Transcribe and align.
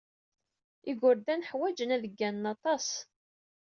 Igerdan 0.91 1.45
ḥwajen 1.49 1.93
ad 1.95 2.03
gganen 2.17 2.45
aṭas. 2.53 2.87